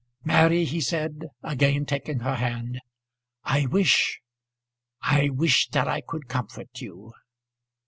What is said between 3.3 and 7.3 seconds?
"I wish I wish that I could comfort you."